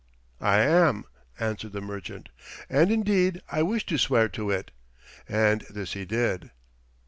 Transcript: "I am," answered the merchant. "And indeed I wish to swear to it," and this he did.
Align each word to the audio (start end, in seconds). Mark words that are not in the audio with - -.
"I 0.41 0.61
am," 0.61 1.05
answered 1.39 1.73
the 1.73 1.79
merchant. 1.81 2.29
"And 2.71 2.89
indeed 2.91 3.39
I 3.51 3.61
wish 3.61 3.85
to 3.85 3.99
swear 3.99 4.29
to 4.29 4.49
it," 4.49 4.71
and 5.29 5.61
this 5.69 5.93
he 5.93 6.05
did. 6.05 6.49